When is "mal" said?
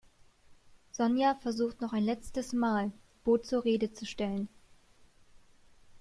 2.53-2.91